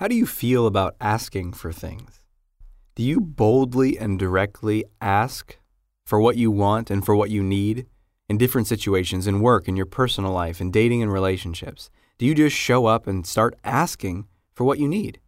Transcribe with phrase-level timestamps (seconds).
[0.00, 2.20] How do you feel about asking for things?
[2.94, 5.58] Do you boldly and directly ask
[6.06, 7.84] for what you want and for what you need
[8.26, 11.90] in different situations, in work, in your personal life, in dating and relationships?
[12.16, 15.20] Do you just show up and start asking for what you need?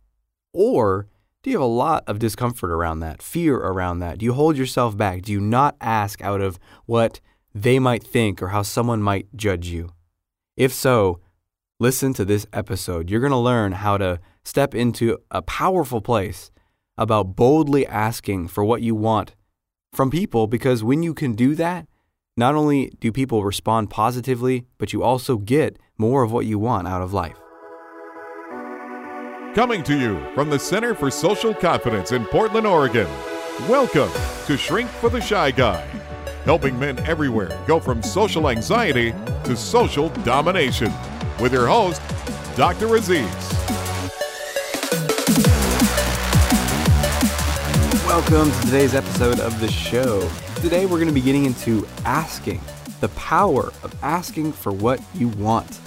[0.54, 1.06] Or
[1.42, 4.16] do you have a lot of discomfort around that, fear around that?
[4.16, 5.20] Do you hold yourself back?
[5.20, 7.20] Do you not ask out of what
[7.54, 9.90] they might think or how someone might judge you?
[10.56, 11.20] If so,
[11.78, 13.10] listen to this episode.
[13.10, 16.50] You're going to learn how to step into a powerful place
[16.98, 19.34] about boldly asking for what you want
[19.92, 21.86] from people because when you can do that,
[22.36, 26.88] not only do people respond positively, but you also get more of what you want
[26.88, 27.36] out of life.
[29.54, 33.06] Coming to you from the Center for Social Confidence in Portland, Oregon.
[33.68, 34.10] Welcome
[34.46, 35.82] to Shrink for the Shy Guy,
[36.46, 39.12] helping men everywhere go from social anxiety
[39.44, 40.90] to social domination.
[41.38, 42.00] With your host,
[42.56, 42.96] Dr.
[42.96, 43.81] Aziz.
[48.12, 50.28] Welcome to today's episode of the show.
[50.56, 52.60] Today we're going to be getting into asking,
[53.00, 55.80] the power of asking for what you want,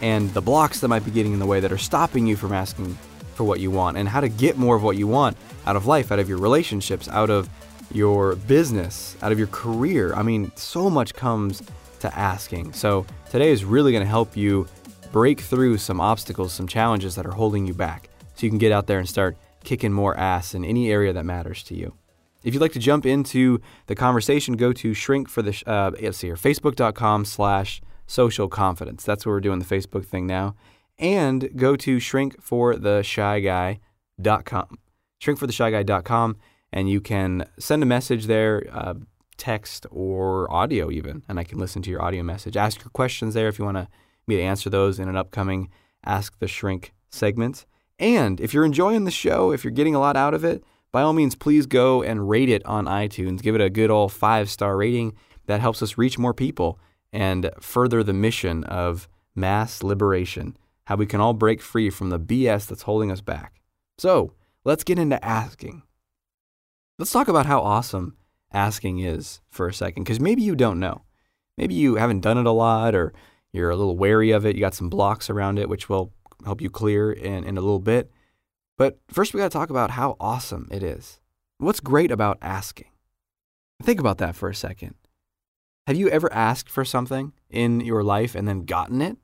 [0.00, 2.54] and the blocks that might be getting in the way that are stopping you from
[2.54, 2.96] asking
[3.34, 5.84] for what you want, and how to get more of what you want out of
[5.84, 7.46] life, out of your relationships, out of
[7.92, 10.14] your business, out of your career.
[10.14, 11.62] I mean, so much comes
[12.00, 12.72] to asking.
[12.72, 14.66] So today is really going to help you
[15.12, 18.72] break through some obstacles, some challenges that are holding you back, so you can get
[18.72, 19.36] out there and start
[19.66, 21.94] kicking more ass in any area that matters to you.
[22.42, 26.18] If you'd like to jump into the conversation, go to shrink for the uh, let's
[26.18, 29.04] see here, facebook.com slash social confidence.
[29.04, 30.54] That's where we're doing the Facebook thing now.
[30.98, 34.78] And go to shrink for the shy guy.com.
[35.18, 35.86] Shrink for the shrinkfortheshyguy.com.
[35.86, 36.36] Shrinkfortheshyguy.com,
[36.72, 38.94] and you can send a message there, uh,
[39.36, 42.56] text or audio even, and I can listen to your audio message.
[42.56, 43.88] Ask your questions there if you want to
[44.26, 45.68] me to answer those in an upcoming
[46.04, 47.66] Ask the Shrink segment.
[47.98, 51.02] And if you're enjoying the show, if you're getting a lot out of it, by
[51.02, 53.42] all means, please go and rate it on iTunes.
[53.42, 55.14] Give it a good old five star rating.
[55.46, 56.78] That helps us reach more people
[57.12, 62.18] and further the mission of mass liberation, how we can all break free from the
[62.18, 63.60] BS that's holding us back.
[63.98, 64.32] So
[64.64, 65.82] let's get into asking.
[66.98, 68.16] Let's talk about how awesome
[68.52, 71.02] asking is for a second, because maybe you don't know.
[71.56, 73.12] Maybe you haven't done it a lot or
[73.52, 74.56] you're a little wary of it.
[74.56, 76.12] You got some blocks around it, which will
[76.44, 78.10] help you clear in, in a little bit.
[78.78, 81.20] But first, we got to talk about how awesome it is.
[81.58, 82.90] What's great about asking?
[83.82, 84.94] Think about that for a second.
[85.86, 89.16] Have you ever asked for something in your life and then gotten it?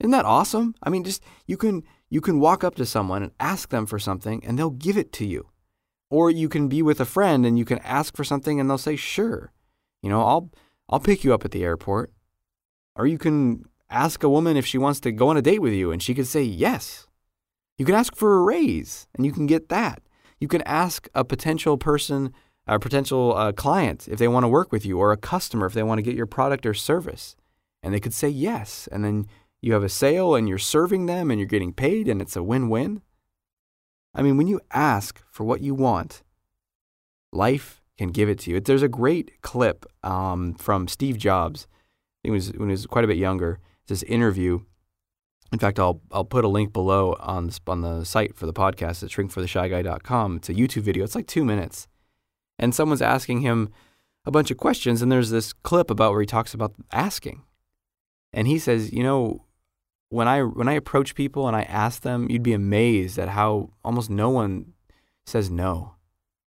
[0.00, 0.74] Isn't that awesome?
[0.82, 3.98] I mean, just you can you can walk up to someone and ask them for
[3.98, 5.48] something and they'll give it to you.
[6.08, 8.78] Or you can be with a friend and you can ask for something and they'll
[8.78, 9.52] say, "Sure."
[10.02, 10.50] You know, I'll
[10.88, 12.12] I'll pick you up at the airport.
[12.94, 15.72] Or you can ask a woman if she wants to go on a date with
[15.72, 17.06] you and she could say yes.
[17.78, 20.02] You can ask for a raise and you can get that.
[20.40, 22.32] You can ask a potential person,
[22.66, 25.74] a potential uh, client if they want to work with you or a customer if
[25.74, 27.36] they want to get your product or service.
[27.82, 28.88] And they could say yes.
[28.90, 29.26] And then
[29.60, 32.42] you have a sale and you're serving them and you're getting paid and it's a
[32.42, 33.02] win win.
[34.14, 36.22] I mean, when you ask for what you want,
[37.32, 38.60] life can give it to you.
[38.60, 41.66] There's a great clip um, from Steve Jobs.
[42.24, 44.60] It was when he was quite a bit younger this interview.
[45.52, 49.02] In fact, I'll I'll put a link below on on the site for the podcast
[49.02, 50.36] at shrinkfortheshyguy.com.
[50.36, 51.04] It's a YouTube video.
[51.04, 51.88] It's like two minutes,
[52.58, 53.70] and someone's asking him
[54.24, 57.42] a bunch of questions, and there's this clip about where he talks about asking,
[58.32, 59.44] and he says, you know,
[60.08, 63.70] when I when I approach people and I ask them, you'd be amazed at how
[63.84, 64.72] almost no one
[65.24, 65.94] says no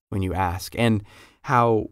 [0.10, 1.04] when you ask, and
[1.44, 1.90] how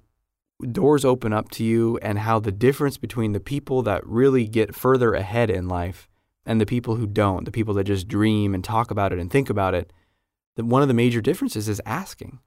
[0.71, 4.75] doors open up to you and how the difference between the people that really get
[4.75, 6.07] further ahead in life
[6.45, 9.29] and the people who don't, the people that just dream and talk about it and
[9.29, 9.93] think about it,
[10.55, 12.39] that one of the major differences is asking.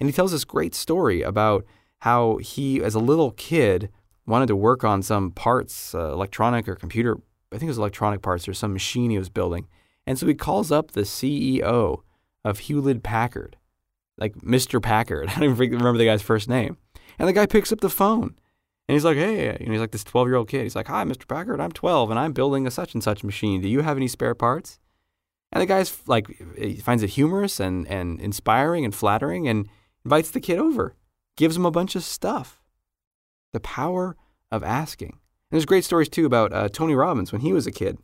[0.00, 1.64] And he tells this great story about
[1.98, 3.90] how he, as a little kid,
[4.26, 7.18] wanted to work on some parts, uh, electronic or computer,
[7.52, 9.68] I think it was electronic parts or some machine he was building.
[10.06, 12.02] And so he calls up the CEO
[12.44, 13.56] of Hewlett Packard,
[14.18, 14.82] like Mr.
[14.82, 15.28] Packard.
[15.36, 16.76] I don't even remember the guy's first name.
[17.18, 18.34] And the guy picks up the phone
[18.88, 20.62] and he's like, hey, and he's like this 12 year old kid.
[20.62, 21.26] He's like, hi, Mr.
[21.26, 23.60] Packard, I'm 12 and I'm building a such and such machine.
[23.60, 24.78] Do you have any spare parts?
[25.52, 26.26] And the guy's like,
[26.58, 29.68] he finds it humorous and, and inspiring and flattering and
[30.04, 30.96] invites the kid over,
[31.36, 32.60] gives him a bunch of stuff.
[33.52, 34.16] The power
[34.50, 35.10] of asking.
[35.10, 37.98] And there's great stories too about uh, Tony Robbins when he was a kid.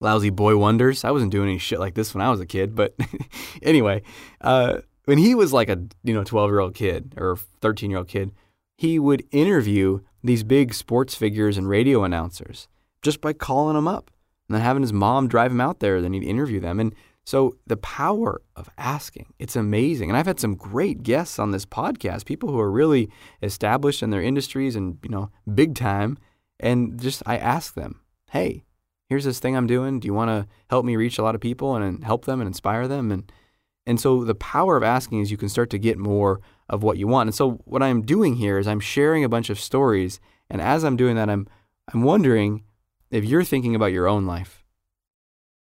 [0.00, 1.04] Lousy boy wonders.
[1.04, 2.94] I wasn't doing any shit like this when I was a kid, but
[3.62, 4.02] anyway,
[4.40, 7.98] uh, when he was like a you know 12 year old kid or 13 year
[7.98, 8.32] old kid,
[8.76, 12.68] he would interview these big sports figures and radio announcers
[13.02, 14.10] just by calling them up
[14.48, 16.00] and then having his mom drive him out there.
[16.00, 16.80] Then he'd interview them.
[16.80, 20.10] And So the power of asking, it's amazing.
[20.10, 23.10] And I've had some great guests on this podcast, people who are really
[23.42, 26.18] established in their industries and, you know, big time.
[26.60, 28.64] And just I ask them, hey,
[29.08, 30.00] here's this thing I'm doing.
[30.00, 32.48] Do you want to help me reach a lot of people and help them and
[32.48, 33.10] inspire them?
[33.10, 33.30] And
[33.86, 36.96] and so the power of asking is you can start to get more of what
[36.96, 37.28] you want.
[37.28, 40.20] And so what I'm doing here is I'm sharing a bunch of stories.
[40.48, 41.46] And as I'm doing that, I'm
[41.92, 42.64] I'm wondering
[43.10, 44.64] if you're thinking about your own life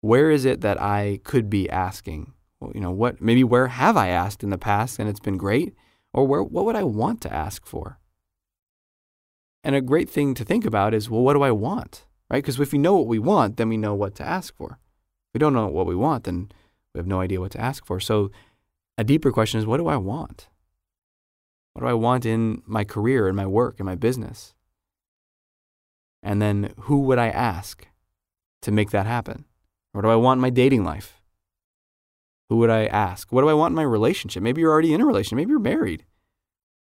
[0.00, 2.32] where is it that I could be asking?
[2.58, 5.37] Well, you know, what maybe where have I asked in the past and it's been
[5.37, 5.75] great?
[6.12, 7.99] Or where what would I want to ask for?
[9.62, 12.06] And a great thing to think about is, well, what do I want?
[12.31, 12.43] Right?
[12.43, 14.78] Because if we know what we want, then we know what to ask for.
[15.28, 16.50] If we don't know what we want, then
[16.94, 18.00] we have no idea what to ask for.
[18.00, 18.31] So
[18.98, 20.48] a deeper question is, what do I want?
[21.72, 24.54] What do I want in my career, in my work, in my business?
[26.22, 27.87] And then who would I ask
[28.62, 29.44] to make that happen?
[29.92, 31.20] What do I want in my dating life?
[32.48, 33.32] Who would I ask?
[33.32, 34.42] What do I want in my relationship?
[34.42, 35.37] Maybe you're already in a relationship.
[35.37, 36.04] Maybe you're married.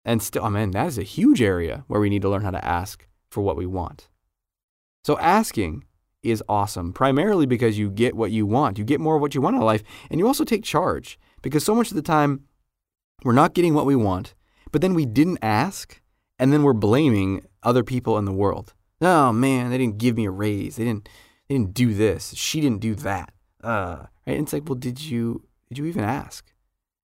[0.03, 2.51] And still, oh man, that is a huge area where we need to learn how
[2.51, 4.09] to ask for what we want.
[5.03, 5.85] So asking
[6.23, 8.77] is awesome, primarily because you get what you want.
[8.77, 11.63] You get more of what you want in life, and you also take charge because
[11.63, 12.43] so much of the time
[13.23, 14.33] we're not getting what we want,
[14.71, 16.01] but then we didn't ask,
[16.37, 18.73] and then we're blaming other people in the world.
[19.01, 20.75] Oh man, they didn't give me a raise.
[20.75, 21.07] They didn't
[21.47, 22.33] they didn't do this.
[22.35, 23.31] She didn't do that.
[23.63, 24.37] Uh, right?
[24.37, 26.45] And it's like, well, did you did you even ask?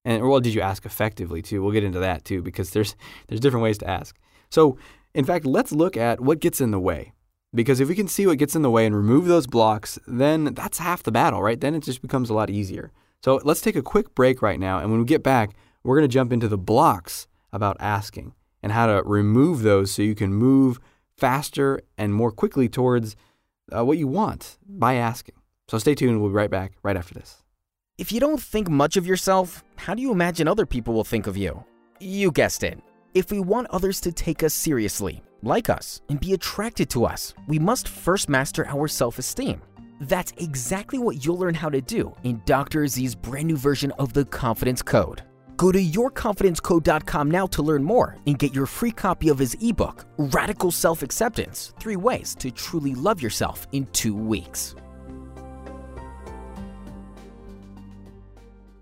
[0.04, 1.62] And or well, did you ask effectively too?
[1.62, 2.94] We'll get into that too because there's
[3.28, 4.16] there's different ways to ask.
[4.50, 4.78] So,
[5.14, 7.12] in fact, let's look at what gets in the way.
[7.56, 10.54] Because if we can see what gets in the way and remove those blocks, then
[10.54, 11.60] that's half the battle, right?
[11.60, 12.92] Then it just becomes a lot easier.
[13.24, 14.78] So let's take a quick break right now.
[14.78, 15.50] And when we get back,
[15.82, 20.02] we're going to jump into the blocks about asking and how to remove those so
[20.02, 20.78] you can move
[21.16, 23.16] faster and more quickly towards
[23.74, 25.34] uh, what you want by asking.
[25.68, 26.20] So stay tuned.
[26.20, 27.42] We'll be right back right after this.
[27.98, 31.26] If you don't think much of yourself, how do you imagine other people will think
[31.26, 31.64] of you?
[31.98, 32.78] You guessed it.
[33.14, 37.32] If we want others to take us seriously, like us, and be attracted to us,
[37.46, 39.62] we must first master our self esteem.
[40.00, 42.86] That's exactly what you'll learn how to do in Dr.
[42.86, 45.22] Z's brand new version of the Confidence Code.
[45.56, 50.04] Go to yourconfidencecode.com now to learn more and get your free copy of his ebook,
[50.18, 54.74] Radical Self Acceptance Three Ways to Truly Love Yourself in Two Weeks.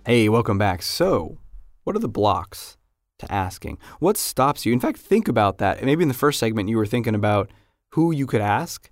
[0.04, 0.82] Hey, welcome back.
[0.82, 1.38] So,
[1.84, 2.76] what are the blocks
[3.24, 3.78] to asking?
[3.98, 4.72] What stops you?
[4.72, 5.82] In fact, think about that.
[5.82, 7.50] Maybe in the first segment, you were thinking about
[7.90, 8.90] who you could ask.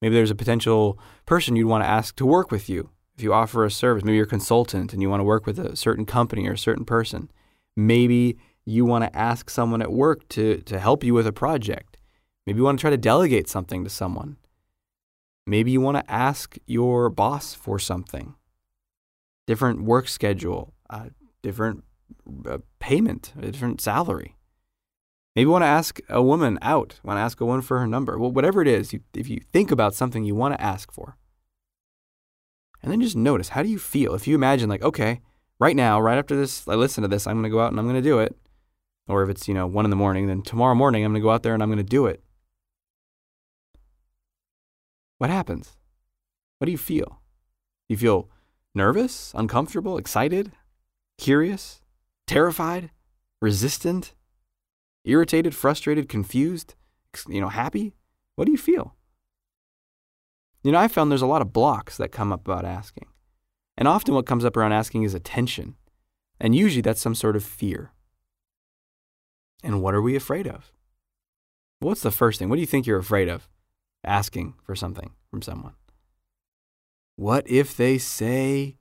[0.00, 2.90] Maybe there's a potential person you'd want to ask to work with you
[3.20, 5.58] if you offer a service, maybe you're a consultant and you want to work with
[5.58, 7.30] a certain company or a certain person,
[7.76, 11.98] maybe you want to ask someone at work to, to help you with a project.
[12.46, 14.38] Maybe you want to try to delegate something to someone.
[15.46, 18.36] Maybe you want to ask your boss for something.
[19.46, 21.10] Different work schedule, uh,
[21.42, 21.84] different
[22.46, 24.36] uh, payment, a different salary.
[25.34, 27.86] Maybe you want to ask a woman out, want to ask a woman for her
[27.86, 28.18] number.
[28.18, 31.16] Well, whatever it is, you, if you think about something you want to ask for,
[32.82, 34.14] and then just notice how do you feel?
[34.14, 35.20] If you imagine, like, okay,
[35.60, 37.78] right now, right after this, I listen to this, I'm going to go out and
[37.78, 38.36] I'm going to do it.
[39.06, 41.24] Or if it's, you know, one in the morning, then tomorrow morning, I'm going to
[41.24, 42.22] go out there and I'm going to do it.
[45.18, 45.76] What happens?
[46.58, 47.20] What do you feel?
[47.88, 48.30] You feel
[48.74, 50.52] nervous, uncomfortable, excited,
[51.18, 51.82] curious,
[52.30, 52.90] terrified,
[53.42, 54.14] resistant,
[55.04, 56.76] irritated, frustrated, confused,
[57.28, 57.92] you know, happy?
[58.36, 58.94] What do you feel?
[60.62, 63.06] You know, I found there's a lot of blocks that come up about asking.
[63.76, 65.74] And often what comes up around asking is attention.
[66.38, 67.90] And usually that's some sort of fear.
[69.64, 70.72] And what are we afraid of?
[71.80, 72.48] What's the first thing?
[72.48, 73.48] What do you think you're afraid of
[74.04, 75.74] asking for something from someone?
[77.16, 78.76] What if they say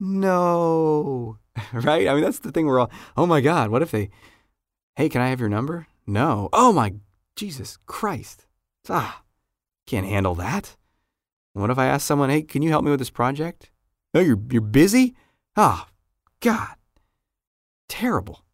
[0.00, 1.38] no?
[1.72, 2.08] right?
[2.08, 4.10] I mean, that's the thing we're all, oh my God, what if they,
[4.96, 5.86] hey, can I have your number?
[6.06, 6.48] No.
[6.52, 6.94] Oh my
[7.36, 8.46] Jesus Christ.
[8.88, 9.22] Ah,
[9.86, 10.76] can't handle that.
[11.54, 13.70] And what if I ask someone, hey, can you help me with this project?
[14.14, 15.14] No, you're, you're busy?
[15.56, 15.86] Oh,
[16.40, 16.74] God.
[17.88, 18.42] Terrible.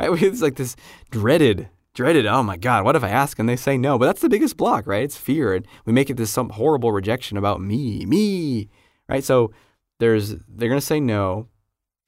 [0.00, 0.22] Right?
[0.22, 0.76] It's like this
[1.10, 3.98] dreaded, dreaded, oh my God, what if I ask and they say no?
[3.98, 5.02] But that's the biggest block, right?
[5.02, 5.52] It's fear.
[5.52, 8.70] And we make it this some horrible rejection about me, me,
[9.10, 9.22] right?
[9.22, 9.52] So
[10.00, 11.46] there's, they're going to say no.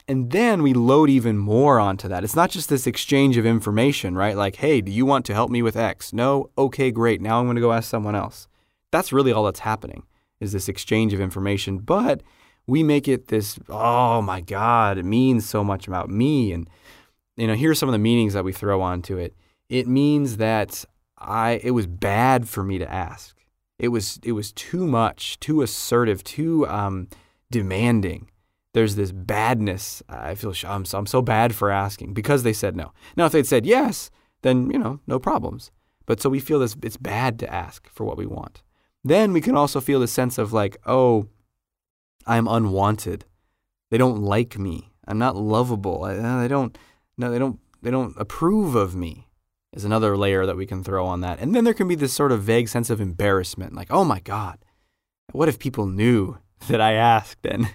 [0.09, 2.25] And then we load even more onto that.
[2.25, 4.37] It's not just this exchange of information, right?
[4.37, 6.13] Like, hey, do you want to help me with X?
[6.13, 6.51] No?
[6.59, 7.21] Okay, great.
[7.21, 8.49] Now I'm going to go ask someone else.
[8.91, 10.03] That's really all that's happening
[10.41, 12.23] is this exchange of information, but
[12.67, 16.53] we make it this, oh my God, it means so much about me.
[16.53, 16.69] And,
[17.37, 19.37] you know, here's some of the meanings that we throw onto it.
[19.69, 20.85] It means that
[21.17, 23.37] I, it was bad for me to ask.
[23.79, 27.09] It was, it was too much, too assertive, too um,
[27.53, 28.29] demanding.
[28.75, 30.03] there's this badness.
[30.09, 32.93] I feel I'm so, I'm so bad for asking because they said no.
[33.17, 34.11] Now, if they'd said yes,
[34.43, 35.71] then, you know, no problems.
[36.07, 38.63] But so we feel this, it's bad to ask for what we want.
[39.05, 41.29] Then we can also feel the sense of like, oh,
[42.27, 43.25] I'm unwanted.
[43.91, 44.93] They don't like me.
[45.07, 46.05] I'm not lovable.
[46.05, 46.77] I, uh, they don't,
[47.19, 49.29] no, they don't, they don't approve of me
[49.73, 51.41] is another layer that we can throw on that.
[51.41, 54.21] And then there can be this sort of vague sense of embarrassment, like, oh my
[54.21, 54.59] God,
[55.33, 56.39] what if people knew
[56.69, 57.75] that I asked and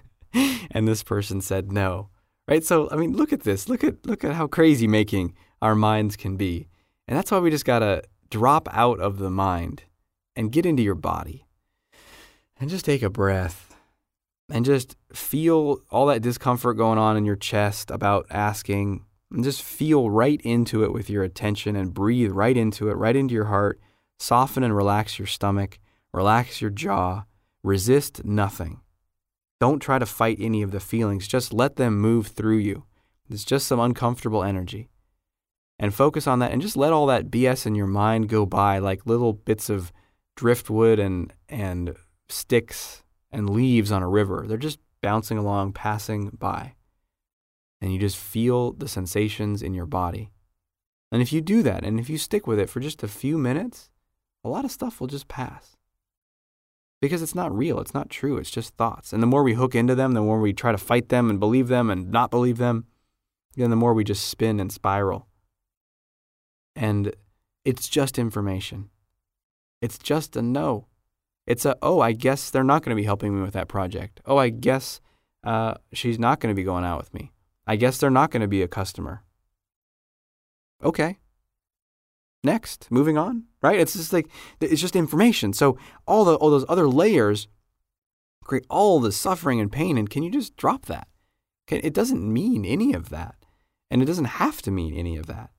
[0.72, 2.10] and this person said no?
[2.48, 2.64] Right?
[2.64, 3.68] So I mean, look at this.
[3.68, 6.68] Look at look at how crazy making our minds can be.
[7.08, 9.84] And that's why we just gotta drop out of the mind
[10.36, 11.46] and get into your body.
[12.60, 13.76] And just take a breath
[14.50, 19.62] and just feel all that discomfort going on in your chest about asking and just
[19.62, 23.46] feel right into it with your attention and breathe right into it, right into your
[23.46, 23.80] heart.
[24.20, 25.80] Soften and relax your stomach,
[26.12, 27.26] relax your jaw,
[27.68, 28.82] resist nothing.
[29.60, 32.86] Don't try to fight any of the feelings, just let them move through you.
[33.30, 34.90] It's just some uncomfortable energy.
[35.80, 38.80] And focus on that and just let all that BS in your mind go by
[38.80, 39.92] like little bits of
[40.36, 41.96] driftwood and, and
[42.30, 44.46] sticks and leaves on a river.
[44.48, 46.74] They're just bouncing along, passing by
[47.82, 50.32] and you just feel the sensations in your body.
[51.12, 53.38] And if you do that, and if you stick with it for just a few
[53.38, 53.92] minutes,
[54.44, 55.77] a lot of stuff will just pass.
[57.02, 59.14] Because it's not real, it's not true, it's just thoughts.
[59.14, 61.40] And the more we hook into them, the more we try to fight them and
[61.40, 62.86] believe them and not believe them,
[63.56, 65.28] then the more we just spin and spiral.
[66.76, 67.16] And
[67.66, 68.90] it's just information.
[69.82, 70.88] It's just a no.
[71.46, 74.20] It's a, oh, I guess they're not going to be helping me with that project.
[74.26, 75.00] Oh, I guess
[75.44, 77.32] uh, she's not going to be going out with me.
[77.66, 79.24] I guess they're not going to be a customer.
[80.84, 81.18] Okay.
[82.44, 83.80] Next, moving on, right?
[83.80, 84.30] It's just like
[84.62, 85.54] it's just information.
[85.54, 87.48] So all the all those other layers
[88.44, 91.08] create all the suffering and pain and can you just drop that?
[91.70, 93.36] It doesn't mean any of that.
[93.92, 95.50] And it doesn't have to mean any of that.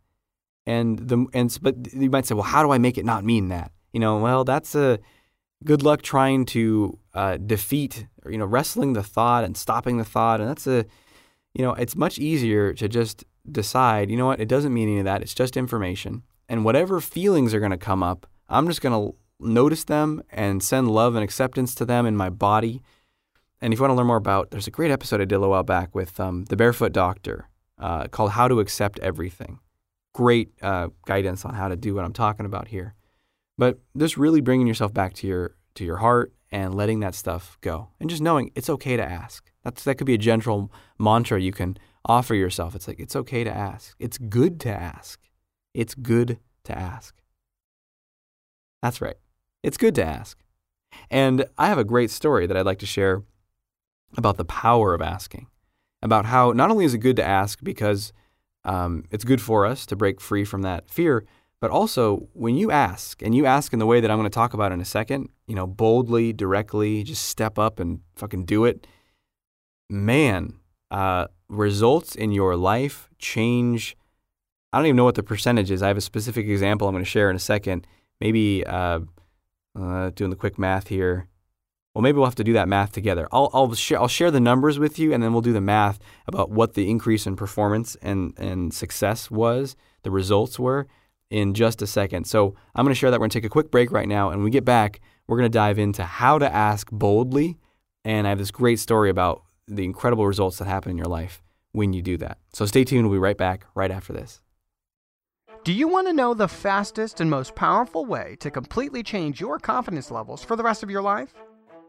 [0.67, 3.49] And the and but you might say, well, how do I make it not mean
[3.49, 3.73] that?
[3.93, 4.99] You know, well, that's a
[5.65, 10.05] good luck trying to uh, defeat, or, you know, wrestling the thought and stopping the
[10.05, 10.87] thought, and that's a
[11.55, 14.99] you know, it's much easier to just decide, you know what, it doesn't mean any
[14.99, 15.23] of that.
[15.23, 16.23] It's just information.
[16.49, 20.63] And whatever feelings are going to come up, I'm just going to notice them and
[20.63, 22.83] send love and acceptance to them in my body.
[23.61, 25.41] And if you want to learn more about, there's a great episode I did a
[25.41, 29.59] while back with um, the Barefoot Doctor uh, called How to Accept Everything.
[30.15, 32.95] Great uh, guidance on how to do what I'm talking about here.
[33.57, 37.59] But just really bringing yourself back to your to your heart and letting that stuff
[37.61, 39.51] go, and just knowing it's okay to ask.
[39.65, 42.75] That's that could be a gentle mantra you can offer yourself.
[42.75, 43.95] It's like it's okay to ask.
[43.99, 45.21] It's good to ask.
[45.75, 47.15] It's good to ask.
[48.83, 49.17] That's right.
[49.63, 50.39] It's good to ask.
[51.11, 53.23] And I have a great story that I'd like to share
[54.17, 55.49] about the power of asking,
[56.03, 58.13] about how not only is it good to ask because
[58.65, 61.25] um, it's good for us to break free from that fear,
[61.61, 64.35] but also when you ask, and you ask in the way that I'm going to
[64.35, 68.65] talk about in a second, you know, boldly, directly, just step up and fucking do
[68.65, 68.87] it
[69.91, 70.55] man,
[70.91, 73.97] uh, results in your life change.
[74.73, 75.83] I don't even know what the percentage is.
[75.83, 77.87] I have a specific example I'm going to share in a second.
[78.21, 79.01] Maybe uh,
[79.79, 81.29] uh, doing the quick math here.
[81.95, 83.27] Well, maybe we'll have to do that math together.
[83.33, 85.99] I'll I'll share I'll share the numbers with you, and then we'll do the math
[86.27, 90.87] about what the increase in performance and and success was, the results were,
[91.31, 92.27] in just a second.
[92.27, 93.19] So I'm going to share that.
[93.19, 95.39] We're going to take a quick break right now, and when we get back, we're
[95.39, 97.59] going to dive into how to ask boldly.
[98.05, 101.43] And I have this great story about the incredible results that happen in your life
[101.73, 102.39] when you do that.
[102.53, 103.09] So stay tuned.
[103.09, 104.41] We'll be right back right after this.
[105.69, 109.59] Do you want to know the fastest and most powerful way to completely change your
[109.59, 111.35] confidence levels for the rest of your life?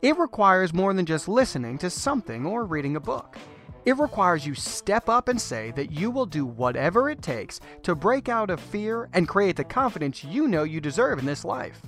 [0.02, 3.38] It requires more than just listening to something or reading a book.
[3.86, 7.96] It requires you step up and say that you will do whatever it takes to
[7.96, 11.82] break out of fear and create the confidence you know you deserve in this life.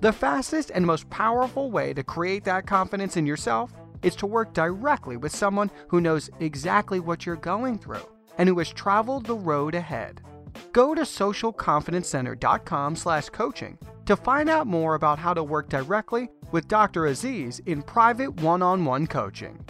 [0.00, 3.72] The fastest and most powerful way to create that confidence in yourself
[4.04, 8.06] is to work directly with someone who knows exactly what you're going through
[8.38, 10.22] and who has traveled the road ahead.
[10.72, 17.06] Go to socialconfidencecenter.com/coaching to find out more about how to work directly with Dr.
[17.06, 19.64] Aziz in private one-on-one coaching.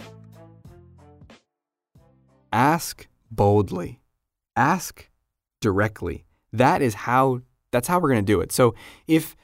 [2.51, 4.01] Ask boldly.
[4.55, 5.09] Ask
[5.59, 6.25] directly.
[6.51, 8.51] That is how that's how we're going to do it.
[8.51, 8.75] So
[9.07, 9.35] if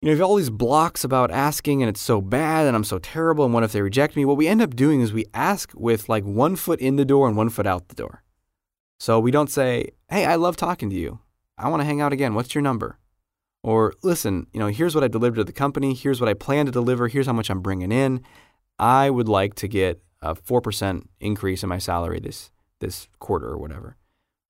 [0.00, 2.98] you know, have all these blocks about asking and it's so bad and I'm so
[2.98, 4.24] terrible and what if they reject me?
[4.24, 7.28] What we end up doing is we ask with like one foot in the door
[7.28, 8.23] and one foot out the door.
[9.04, 11.18] So we don't say, hey, I love talking to you.
[11.58, 12.32] I want to hang out again.
[12.32, 12.98] What's your number?
[13.62, 15.92] Or listen, you know, here's what I delivered to the company.
[15.92, 17.08] Here's what I plan to deliver.
[17.08, 18.22] Here's how much I'm bringing in.
[18.78, 23.46] I would like to get a four percent increase in my salary this this quarter
[23.46, 23.98] or whatever.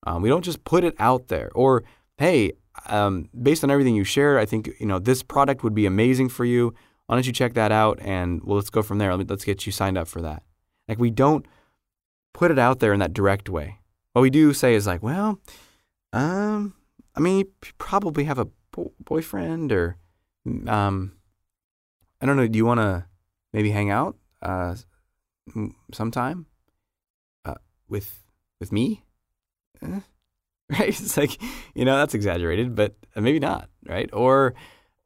[0.06, 1.50] Um, we don't just put it out there.
[1.56, 1.82] Or
[2.18, 2.52] hey,
[2.86, 6.28] um, based on everything you shared, I think you know this product would be amazing
[6.28, 6.72] for you.
[7.06, 9.16] Why don't you check that out and well, let's go from there.
[9.16, 10.44] Let's get you signed up for that.
[10.86, 11.44] Like we don't
[12.32, 13.80] put it out there in that direct way.
[14.14, 15.40] What we do say is like, well,
[16.12, 16.74] um,
[17.16, 17.46] I mean, you
[17.78, 19.96] probably have a bo- boyfriend or,
[20.68, 21.14] um,
[22.20, 22.46] I don't know.
[22.46, 23.06] Do you want to
[23.52, 24.76] maybe hang out uh,
[25.92, 26.46] sometime
[27.44, 27.56] uh,
[27.88, 28.24] with
[28.60, 29.04] with me?
[29.82, 30.00] Eh?
[30.70, 30.88] Right?
[30.88, 31.42] It's like
[31.74, 34.08] you know that's exaggerated, but maybe not, right?
[34.14, 34.54] Or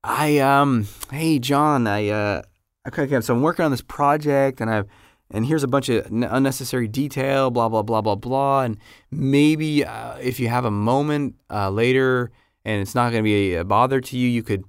[0.04, 2.42] I um, hey John, I uh,
[2.86, 4.86] okay, so I'm working on this project and I've
[5.30, 8.62] and here's a bunch of unnecessary detail, blah, blah, blah, blah, blah.
[8.62, 8.78] And
[9.10, 12.30] maybe uh, if you have a moment uh, later
[12.64, 14.64] and it's not going to be a bother to you, you could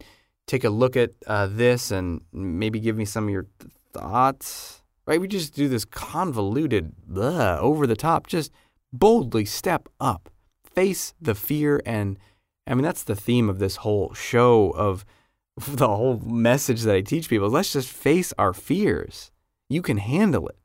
[0.47, 4.81] take a look at uh, this and maybe give me some of your th- thoughts.
[5.05, 5.19] Right?
[5.19, 8.51] We just do this convoluted, blah, over the top, just
[8.91, 10.29] boldly step up,
[10.63, 11.81] face the fear.
[11.85, 12.19] And
[12.67, 15.05] I mean, that's the theme of this whole show of
[15.67, 17.49] the whole message that I teach people.
[17.49, 19.31] Let's just face our fears
[19.69, 20.57] you can handle it.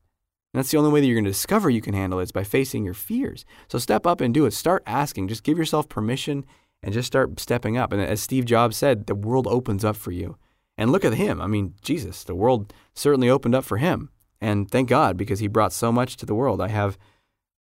[0.53, 2.31] And that's the only way that you're going to discover you can handle it is
[2.31, 3.45] by facing your fears.
[3.67, 4.51] So step up and do it.
[4.51, 5.27] Start asking.
[5.27, 6.45] Just give yourself permission
[6.81, 7.91] and just start stepping up.
[7.91, 10.37] And as Steve Jobs said, the world opens up for you.
[10.77, 11.41] And look at him.
[11.41, 14.09] I mean, Jesus, the world certainly opened up for him.
[14.41, 16.61] And thank God because he brought so much to the world.
[16.61, 16.97] I have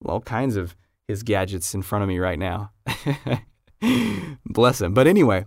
[0.04, 2.72] all kinds of his gadgets in front of me right now.
[4.46, 4.94] Bless him.
[4.94, 5.46] But anyway,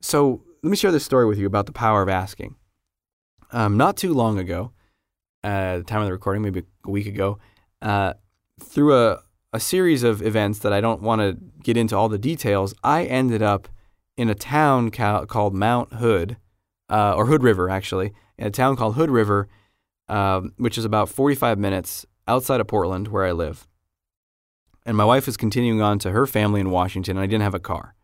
[0.00, 2.56] so let me share this story with you about the power of asking.
[3.52, 4.72] Um, not too long ago,
[5.44, 7.38] uh, the time of the recording, maybe a week ago,
[7.82, 8.14] uh,
[8.60, 12.18] through a, a series of events that I don't want to get into all the
[12.18, 13.68] details, I ended up
[14.16, 16.36] in a town ca- called Mount Hood,
[16.90, 19.48] uh, or Hood River, actually, in a town called Hood River,
[20.08, 23.66] um, which is about 45 minutes outside of Portland, where I live.
[24.84, 27.54] And my wife is continuing on to her family in Washington, and I didn't have
[27.54, 27.94] a car.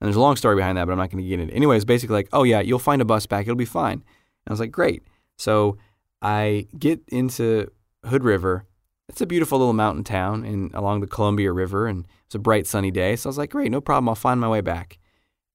[0.00, 1.56] And there's a long story behind that, but I'm not going to get into it.
[1.56, 3.46] Anyway, it's basically like, oh, yeah, you'll find a bus back.
[3.46, 3.92] It'll be fine.
[3.92, 4.02] And
[4.48, 5.02] I was like, great.
[5.38, 5.78] So
[6.24, 7.70] I get into
[8.06, 8.64] Hood River.
[9.10, 12.66] It's a beautiful little mountain town in along the Columbia River, and it's a bright
[12.66, 13.14] sunny day.
[13.14, 14.08] So I was like, great, no problem.
[14.08, 14.98] I'll find my way back.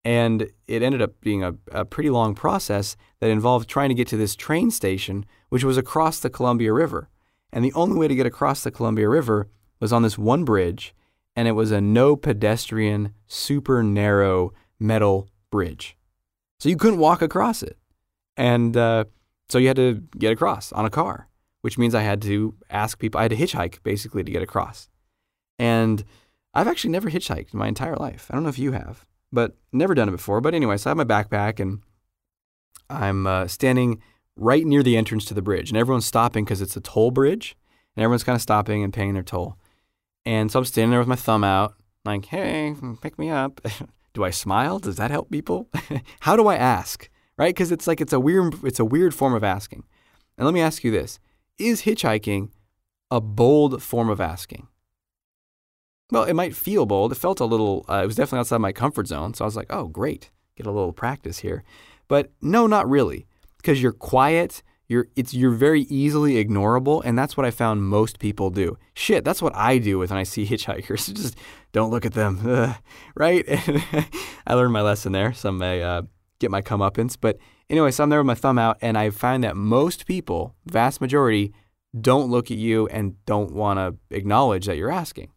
[0.05, 4.07] And it ended up being a, a pretty long process that involved trying to get
[4.09, 7.09] to this train station, which was across the Columbia River.
[7.51, 10.93] And the only way to get across the Columbia River was on this one bridge,
[11.35, 15.97] and it was a no pedestrian, super narrow metal bridge.
[16.59, 17.77] So you couldn't walk across it.
[18.37, 19.05] And uh,
[19.49, 21.27] so you had to get across on a car,
[21.61, 24.89] which means I had to ask people, I had to hitchhike basically to get across.
[25.57, 26.03] And
[26.53, 28.27] I've actually never hitchhiked in my entire life.
[28.29, 30.41] I don't know if you have, but never done it before.
[30.41, 31.81] But anyway, so I have my backpack and
[32.89, 34.01] I'm uh, standing
[34.35, 37.55] right near the entrance to the bridge, and everyone's stopping because it's a toll bridge,
[37.95, 39.57] and everyone's kind of stopping and paying their toll.
[40.25, 43.61] And so I'm standing there with my thumb out, like, hey, pick me up.
[44.13, 44.79] do I smile?
[44.79, 45.69] Does that help people?
[46.21, 47.09] How do I ask?
[47.39, 47.55] Right?
[47.55, 49.85] Because it's like it's a weird it's a weird form of asking.
[50.37, 51.17] And let me ask you this:
[51.57, 52.49] Is hitchhiking
[53.09, 54.67] a bold form of asking?
[56.11, 57.11] Well, it might feel bold.
[57.11, 57.85] It felt a little.
[57.89, 59.33] Uh, it was definitely outside my comfort zone.
[59.33, 61.63] So I was like, oh, great, get a little practice here.
[62.07, 63.25] But no, not really,
[63.57, 64.61] because you're quiet.
[64.87, 68.75] You're it's you're very easily ignorable, and that's what I found most people do.
[68.95, 71.13] Shit, that's what I do with when I see hitchhikers.
[71.15, 71.37] Just
[71.71, 72.75] don't look at them, Ugh,
[73.15, 73.45] right?
[74.47, 75.31] I learned my lesson there.
[75.31, 76.01] Some uh,
[76.39, 77.17] get my comeuppance.
[77.19, 77.37] But
[77.69, 81.01] anyway, so I'm there with my thumb out, and I find that most people, vast
[81.01, 81.53] majority,
[81.99, 85.31] don't look at you and don't want to acknowledge that you're asking.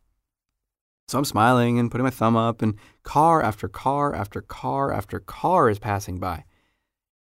[1.09, 5.19] So I'm smiling and putting my thumb up, and car after car after car after
[5.21, 6.45] car is passing by.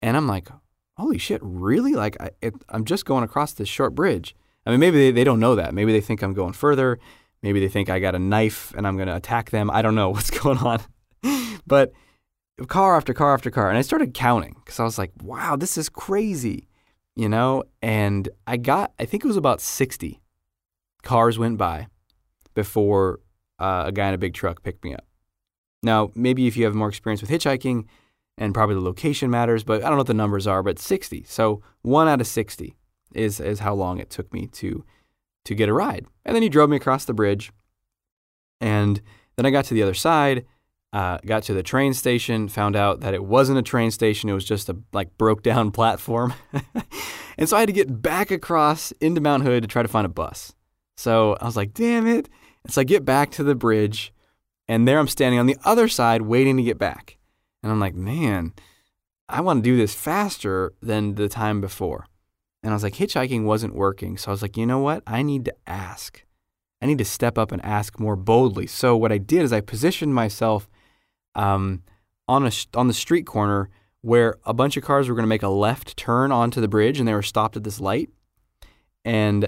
[0.01, 0.49] And I'm like,
[0.97, 1.93] holy shit, really?
[1.93, 2.31] Like, I,
[2.71, 4.35] am just going across this short bridge.
[4.65, 5.73] I mean, maybe they, they don't know that.
[5.73, 6.99] Maybe they think I'm going further.
[7.43, 9.69] Maybe they think I got a knife and I'm going to attack them.
[9.69, 10.81] I don't know what's going on.
[11.67, 11.91] but
[12.63, 13.69] car after car after car.
[13.69, 16.67] And I started counting because I was like, wow, this is crazy,
[17.15, 17.63] you know?
[17.81, 20.21] And I got, I think it was about 60
[21.03, 21.87] cars went by
[22.53, 23.19] before
[23.59, 25.05] uh, a guy in a big truck picked me up.
[25.83, 27.85] Now, maybe if you have more experience with hitchhiking,
[28.37, 31.23] and probably the location matters, but I don't know what the numbers are, but 60.
[31.27, 32.75] So one out of 60
[33.13, 34.83] is, is how long it took me to,
[35.45, 36.05] to get a ride.
[36.25, 37.51] And then he drove me across the bridge.
[38.59, 39.01] And
[39.37, 40.45] then I got to the other side
[40.95, 44.33] uh, got to the train station, found out that it wasn't a train station; it
[44.33, 46.33] was just a like broke down platform,
[47.37, 50.05] and so I had to get back across into Mount Hood to try to find
[50.05, 50.55] a bus.
[50.95, 52.29] So I was like, "Damn it!"
[52.63, 54.13] And so I get back to the bridge,
[54.69, 57.17] and there I'm standing on the other side waiting to get back,
[57.61, 58.53] and I'm like, "Man,
[59.27, 62.05] I want to do this faster than the time before."
[62.63, 64.17] And I was like, hitchhiking wasn't working.
[64.17, 65.03] So I was like, you know what?
[65.05, 66.25] I need to ask.
[66.81, 68.65] I need to step up and ask more boldly.
[68.65, 70.67] So what I did is I positioned myself
[71.35, 71.83] um,
[72.27, 73.69] on a on the street corner
[74.01, 76.99] where a bunch of cars were going to make a left turn onto the bridge,
[76.99, 78.09] and they were stopped at this light,
[79.03, 79.47] and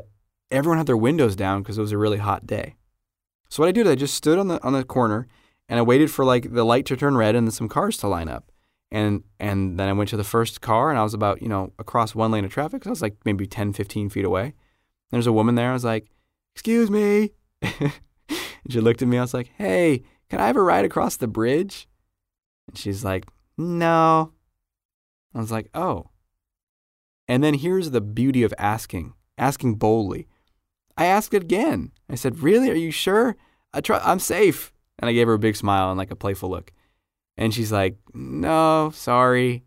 [0.52, 2.76] everyone had their windows down because it was a really hot day.
[3.50, 5.28] So what I did I just stood on the on the corner
[5.70, 8.08] and I waited for like the light to turn red and then some cars to
[8.08, 8.52] line up.
[8.92, 11.74] And and then I went to the first car and I was about, you know,
[11.78, 12.84] across one lane of traffic.
[12.84, 14.54] So I was like maybe 10, 15 feet away.
[15.12, 15.70] There's a woman there.
[15.70, 16.10] I was like,
[16.56, 17.32] excuse me.
[17.62, 17.92] and
[18.70, 19.18] she looked at me.
[19.18, 21.88] I was like, hey, can I have a ride across the bridge?
[22.68, 23.26] And she's like,
[23.58, 24.34] no.
[25.34, 26.10] I was like, oh.
[27.28, 30.28] And then here's the beauty of asking, asking boldly.
[30.98, 31.92] I asked again.
[32.10, 32.70] I said, really?
[32.72, 33.36] Are you sure?
[33.74, 34.74] I try, I'm safe.
[35.00, 36.72] And I gave her a big smile and like a playful look.
[37.38, 39.64] And she's like, no, sorry.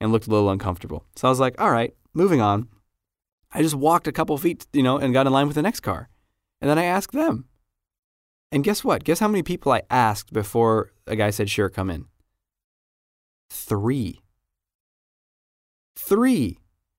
[0.00, 1.04] And looked a little uncomfortable.
[1.16, 2.68] So I was like, all right, moving on.
[3.52, 5.80] I just walked a couple feet, you know, and got in line with the next
[5.80, 6.08] car.
[6.60, 7.46] And then I asked them.
[8.52, 9.04] And guess what?
[9.04, 12.06] Guess how many people I asked before a guy said, sure, come in?
[13.50, 14.20] Three.
[15.96, 16.58] Three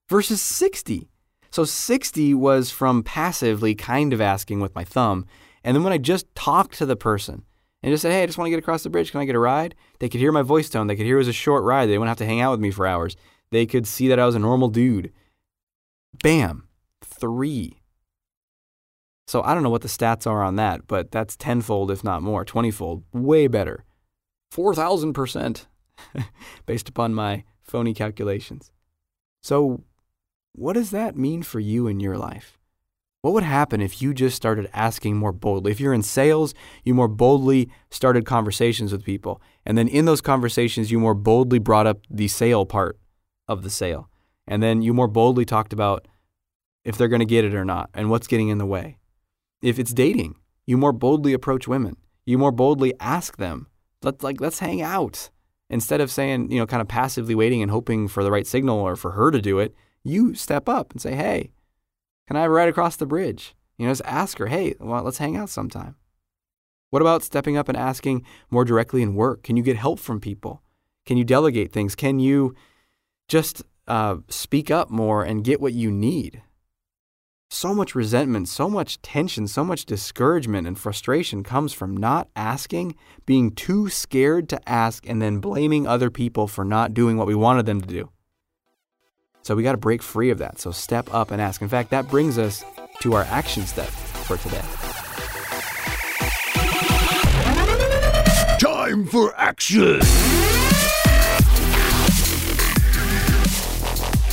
[0.09, 1.09] versus 60.
[1.51, 5.25] So 60 was from passively kind of asking with my thumb.
[5.63, 7.43] And then when I just talked to the person
[7.83, 9.35] and just said, hey, I just want to get across the bridge, can I get
[9.35, 9.75] a ride?
[9.99, 10.87] They could hear my voice tone.
[10.87, 11.87] They could hear it was a short ride.
[11.87, 13.17] They wouldn't have to hang out with me for hours.
[13.51, 15.11] They could see that I was a normal dude.
[16.23, 16.67] Bam,
[17.01, 17.80] three.
[19.31, 22.21] So I don't know what the stats are on that, but that's tenfold, if not
[22.21, 23.85] more, 20 fold, way better.
[24.53, 25.67] 4,000%
[26.65, 28.73] based upon my phony calculations.
[29.41, 29.85] So,
[30.51, 32.59] what does that mean for you in your life?
[33.21, 35.71] What would happen if you just started asking more boldly?
[35.71, 39.41] If you're in sales, you more boldly started conversations with people.
[39.65, 42.99] And then in those conversations, you more boldly brought up the sale part
[43.47, 44.09] of the sale.
[44.45, 46.05] And then you more boldly talked about
[46.83, 48.97] if they're going to get it or not and what's getting in the way.
[49.61, 51.97] If it's dating, you more boldly approach women.
[52.25, 53.67] You more boldly ask them,
[54.01, 55.29] let's like let's hang out.
[55.69, 58.79] Instead of saying, you know, kind of passively waiting and hoping for the right signal
[58.79, 61.51] or for her to do it, you step up and say, "Hey,
[62.27, 65.37] can I ride across the bridge?" You know, just ask her, "Hey, well, let's hang
[65.37, 65.95] out sometime."
[66.89, 69.43] What about stepping up and asking more directly in work?
[69.43, 70.61] Can you get help from people?
[71.05, 71.95] Can you delegate things?
[71.95, 72.53] Can you
[73.29, 76.41] just uh, speak up more and get what you need?
[77.53, 82.95] So much resentment, so much tension, so much discouragement and frustration comes from not asking,
[83.25, 87.35] being too scared to ask, and then blaming other people for not doing what we
[87.35, 88.09] wanted them to do.
[89.41, 90.61] So we got to break free of that.
[90.61, 91.61] So step up and ask.
[91.61, 92.63] In fact, that brings us
[93.01, 94.61] to our action step for today.
[98.59, 99.99] Time for action!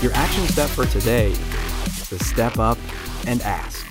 [0.01, 2.79] Your action step for today is to step up
[3.29, 3.87] and ask.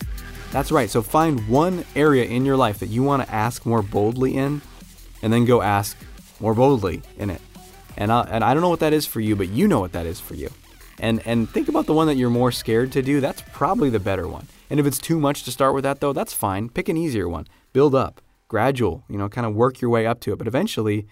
[0.52, 0.90] That's right.
[0.90, 4.62] So find one area in your life that you want to ask more boldly in,
[5.22, 5.96] and then go ask
[6.40, 7.42] more boldly in it.
[7.96, 9.92] And I, and I don't know what that is for you, but you know what
[9.94, 10.50] that is for you.
[11.00, 13.22] And and think about the one that you're more scared to do.
[13.22, 14.48] That's probably the better one.
[14.70, 16.70] And if it's too much to start with that though, that's fine.
[16.70, 17.48] Pick an easier one.
[17.74, 19.04] Build up, gradual.
[19.08, 20.38] You know, kind of work your way up to it.
[20.38, 21.06] But eventually,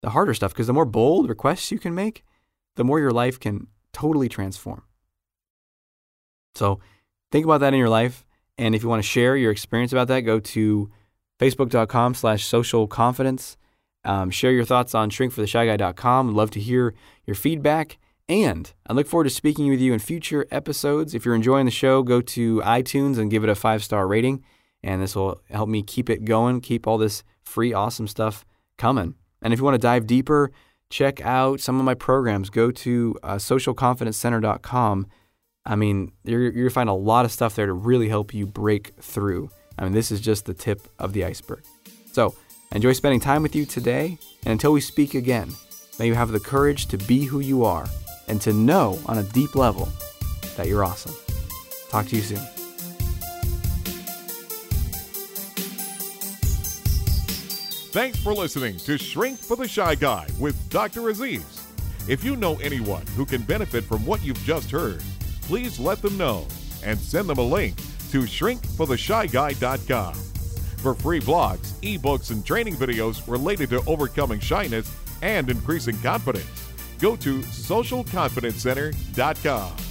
[0.00, 2.24] the harder stuff, because the more bold requests you can make,
[2.76, 4.82] the more your life can totally transform.
[6.54, 6.80] So
[7.30, 8.24] think about that in your life.
[8.56, 10.90] And if you want to share your experience about that, go to
[11.38, 13.56] facebook.com slash social confidence.
[14.04, 16.34] Um, share your thoughts on shrinkfortheshyguy.com.
[16.34, 16.94] Love to hear
[17.26, 17.98] your feedback.
[18.28, 21.14] And I look forward to speaking with you in future episodes.
[21.14, 24.44] If you're enjoying the show, go to iTunes and give it a five star rating.
[24.82, 28.44] And this will help me keep it going, keep all this free, awesome stuff
[28.76, 29.14] coming.
[29.40, 30.52] And if you want to dive deeper,
[30.90, 32.50] check out some of my programs.
[32.50, 35.06] Go to uh, socialconfidencecenter.com.
[35.68, 38.32] I mean, you're, you're going to find a lot of stuff there to really help
[38.32, 39.50] you break through.
[39.78, 41.62] I mean, this is just the tip of the iceberg.
[42.10, 42.34] So,
[42.72, 44.18] enjoy spending time with you today.
[44.44, 45.52] And until we speak again,
[45.98, 47.86] may you have the courage to be who you are
[48.28, 49.90] and to know on a deep level
[50.56, 51.14] that you're awesome.
[51.90, 52.40] Talk to you soon.
[57.90, 61.10] Thanks for listening to Shrink for the Shy Guy with Dr.
[61.10, 61.66] Aziz.
[62.08, 65.02] If you know anyone who can benefit from what you've just heard,
[65.48, 66.46] please let them know
[66.84, 67.76] and send them a link
[68.10, 70.14] to shrinkfortheshyguy.com.
[70.14, 77.16] For free blogs, ebooks, and training videos related to overcoming shyness and increasing confidence, go
[77.16, 79.87] to socialconfidencecenter.com.